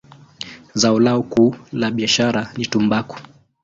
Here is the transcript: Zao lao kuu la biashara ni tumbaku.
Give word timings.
Zao 0.73 0.99
lao 0.99 1.21
kuu 1.23 1.55
la 1.71 1.91
biashara 1.91 2.49
ni 2.57 2.65
tumbaku. 2.65 3.15